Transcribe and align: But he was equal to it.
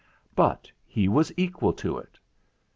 But 0.35 0.71
he 0.87 1.07
was 1.07 1.31
equal 1.37 1.73
to 1.73 1.99
it. 1.99 2.17